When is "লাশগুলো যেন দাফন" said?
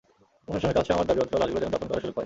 1.41-1.87